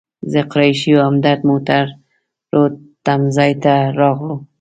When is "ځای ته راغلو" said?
3.37-4.35